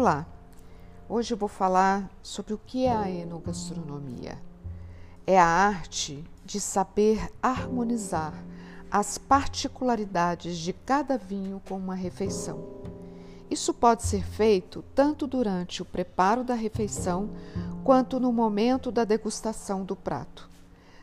[0.00, 0.26] Olá,
[1.10, 4.40] hoje eu vou falar sobre o que é a enogastronomia.
[5.26, 8.32] É a arte de saber harmonizar
[8.90, 12.64] as particularidades de cada vinho com uma refeição.
[13.50, 17.28] Isso pode ser feito tanto durante o preparo da refeição
[17.84, 20.48] quanto no momento da degustação do prato.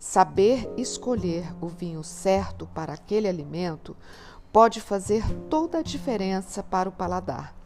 [0.00, 3.96] Saber escolher o vinho certo para aquele alimento
[4.52, 7.59] pode fazer toda a diferença para o paladar.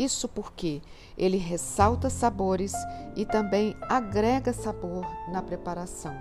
[0.00, 0.80] Isso porque
[1.14, 2.72] ele ressalta sabores
[3.14, 6.16] e também agrega sabor na preparação.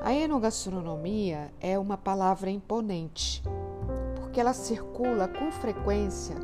[0.00, 3.42] A enogastronomia é uma palavra imponente,
[4.14, 6.36] porque ela circula com frequência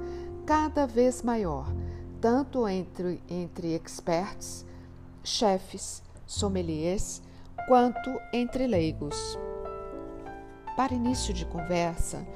[0.45, 1.72] cada vez maior,
[2.20, 4.66] tanto entre, entre experts,
[5.22, 7.22] chefes, sommeliers,
[7.69, 9.38] quanto entre leigos.
[10.77, 12.27] Para início de conversa,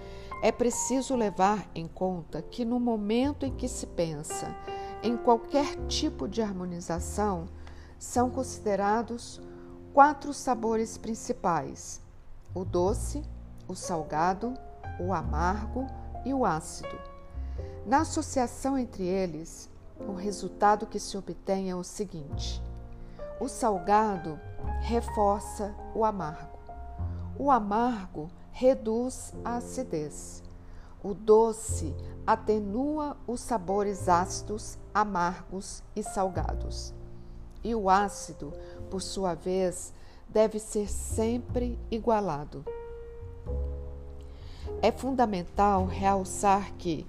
[0.42, 4.52] é preciso levar em conta que no momento em que se pensa
[5.00, 7.46] em qualquer tipo de harmonização,
[7.96, 9.40] são considerados
[9.94, 12.02] quatro sabores principais:
[12.52, 13.22] o doce,
[13.68, 14.54] o salgado,
[14.98, 15.86] o amargo
[16.24, 16.98] e o ácido.
[17.86, 22.60] Na associação entre eles, o resultado que se obtém é o seguinte:
[23.40, 24.40] o salgado
[24.80, 26.58] reforça o amargo.
[27.38, 30.42] O amargo reduz a acidez.
[31.02, 31.92] O doce
[32.24, 36.94] atenua os sabores ácidos, amargos e salgados.
[37.64, 38.52] E o ácido,
[38.88, 39.92] por sua vez,
[40.28, 42.64] deve ser sempre igualado.
[44.80, 47.06] É fundamental realçar que,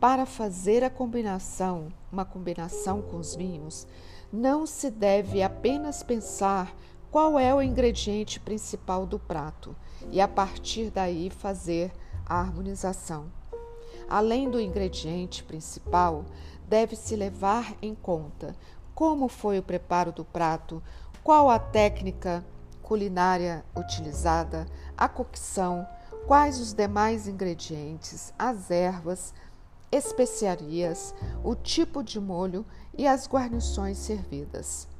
[0.00, 3.86] para fazer a combinação, uma combinação com os vinhos,
[4.32, 6.74] não se deve apenas pensar
[7.14, 9.76] qual é o ingrediente principal do prato
[10.10, 11.92] e a partir daí fazer
[12.26, 13.26] a harmonização.
[14.08, 16.24] Além do ingrediente principal,
[16.68, 18.56] deve-se levar em conta
[18.96, 20.82] como foi o preparo do prato,
[21.22, 22.44] qual a técnica
[22.82, 25.86] culinária utilizada, a cocção,
[26.26, 29.32] quais os demais ingredientes, as ervas,
[29.92, 32.66] especiarias, o tipo de molho
[32.98, 34.92] e as guarnições servidas.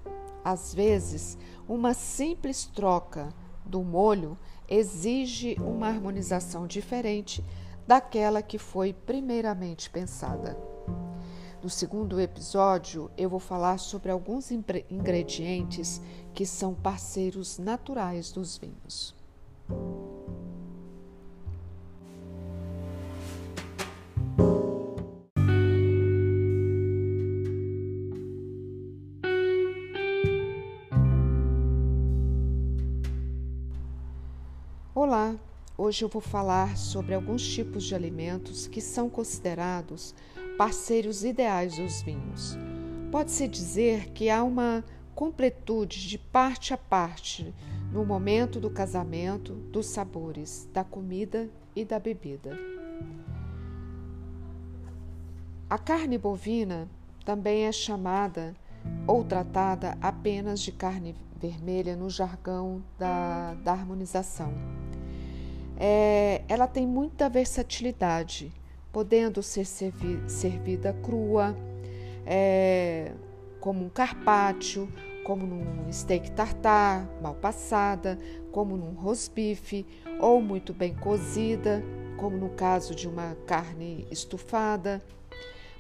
[0.44, 3.32] Às vezes, uma simples troca
[3.65, 4.38] do molho
[4.69, 7.43] exige uma harmonização diferente
[7.87, 10.56] daquela que foi primeiramente pensada.
[11.62, 16.00] No segundo episódio, eu vou falar sobre alguns ingredientes
[16.34, 19.15] que são parceiros naturais dos vinhos.
[35.14, 35.36] Olá,
[35.78, 40.12] hoje eu vou falar sobre alguns tipos de alimentos que são considerados
[40.58, 42.58] parceiros ideais dos vinhos.
[43.12, 44.82] Pode-se dizer que há uma
[45.14, 47.54] completude de parte a parte
[47.92, 52.58] no momento do casamento dos sabores, da comida e da bebida.
[55.70, 56.88] A carne bovina
[57.25, 58.52] também é chamada
[59.06, 64.52] ou tratada apenas de carne vermelha no jargão da, da harmonização.
[65.77, 68.53] É, ela tem muita versatilidade,
[68.93, 71.57] podendo ser servi servida crua,
[72.25, 73.12] é,
[73.61, 74.89] como um carpaccio,
[75.25, 78.19] como num steak tartar, mal passada,
[78.53, 79.87] como num rosbife,
[80.21, 81.83] ou muito bem cozida,
[82.17, 85.03] como no caso de uma carne estufada.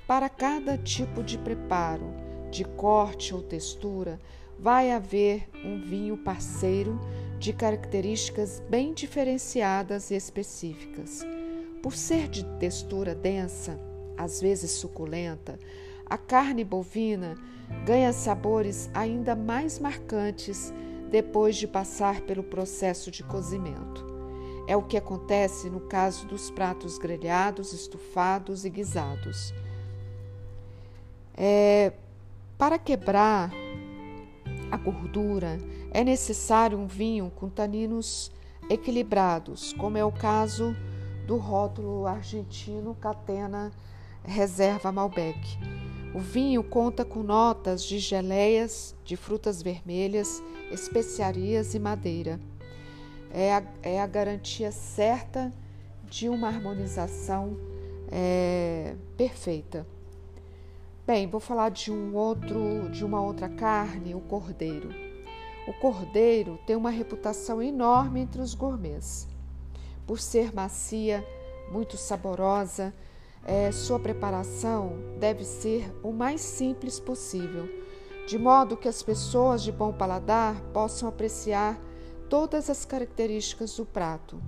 [0.06, 2.12] Para cada tipo de preparo,
[2.50, 4.18] de corte ou textura,
[4.58, 6.98] vai haver um vinho parceiro
[7.38, 11.24] de características bem diferenciadas e específicas.
[11.82, 13.78] Por ser de textura densa,
[14.16, 15.58] às vezes suculenta,
[16.06, 17.36] a carne bovina
[17.84, 20.72] ganha sabores ainda mais marcantes
[21.10, 24.04] depois de passar pelo processo de cozimento.
[24.66, 29.52] É o que acontece no caso dos pratos grelhados, estufados e guisados.
[31.36, 31.92] É,
[32.56, 33.52] para quebrar
[34.70, 35.58] a gordura,
[35.94, 38.32] é necessário um vinho com taninos
[38.68, 40.76] equilibrados, como é o caso
[41.24, 43.70] do rótulo argentino Catena
[44.24, 45.38] Reserva Malbec.
[46.12, 50.42] O vinho conta com notas de geleias, de frutas vermelhas,
[50.72, 52.40] especiarias e madeira.
[53.30, 55.52] É a, é a garantia certa
[56.10, 57.56] de uma harmonização
[58.10, 59.86] é, perfeita.
[61.06, 65.13] Bem, vou falar de um outro, de uma outra carne, o cordeiro.
[65.66, 69.26] O cordeiro tem uma reputação enorme entre os gourmets,
[70.06, 71.26] por ser macia,
[71.70, 72.92] muito saborosa,
[73.44, 77.68] é, sua preparação deve ser o mais simples possível,
[78.26, 81.78] de modo que as pessoas de bom paladar possam apreciar
[82.28, 84.42] todas as características do prato.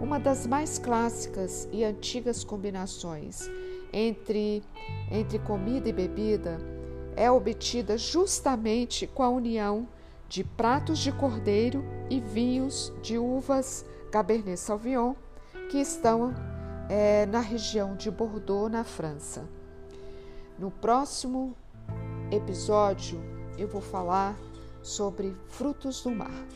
[0.00, 3.48] Uma das mais clássicas e antigas combinações
[3.92, 4.62] entre,
[5.10, 6.58] entre comida e bebida
[7.14, 9.86] é obtida justamente com a união
[10.32, 15.14] de pratos de cordeiro e vinhos de uvas Cabernet Sauvignon,
[15.70, 16.34] que estão
[16.88, 19.46] é, na região de Bordeaux, na França.
[20.58, 21.54] No próximo
[22.30, 23.20] episódio,
[23.58, 24.34] eu vou falar
[24.82, 26.46] sobre frutos do mar.